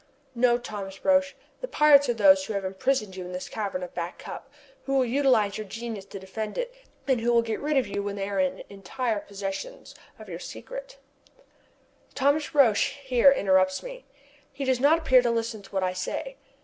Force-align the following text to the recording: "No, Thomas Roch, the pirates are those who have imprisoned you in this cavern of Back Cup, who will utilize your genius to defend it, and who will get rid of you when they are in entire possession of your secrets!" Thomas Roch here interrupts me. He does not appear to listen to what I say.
"No, 0.33 0.57
Thomas 0.57 1.05
Roch, 1.05 1.35
the 1.59 1.67
pirates 1.67 2.09
are 2.09 2.15
those 2.15 2.43
who 2.45 2.53
have 2.53 2.65
imprisoned 2.65 3.15
you 3.15 3.23
in 3.23 3.33
this 3.33 3.47
cavern 3.47 3.83
of 3.83 3.93
Back 3.93 4.17
Cup, 4.17 4.49
who 4.85 4.95
will 4.95 5.05
utilize 5.05 5.59
your 5.59 5.67
genius 5.67 6.05
to 6.05 6.17
defend 6.19 6.57
it, 6.57 6.73
and 7.07 7.21
who 7.21 7.31
will 7.31 7.43
get 7.43 7.59
rid 7.59 7.77
of 7.77 7.85
you 7.85 8.01
when 8.01 8.15
they 8.15 8.27
are 8.27 8.39
in 8.39 8.63
entire 8.67 9.19
possession 9.19 9.85
of 10.17 10.27
your 10.27 10.39
secrets!" 10.39 10.97
Thomas 12.15 12.55
Roch 12.55 12.77
here 12.79 13.31
interrupts 13.31 13.83
me. 13.83 14.07
He 14.51 14.65
does 14.65 14.79
not 14.79 14.97
appear 14.97 15.21
to 15.21 15.29
listen 15.29 15.61
to 15.61 15.69
what 15.71 15.83
I 15.83 15.93
say. 15.93 16.37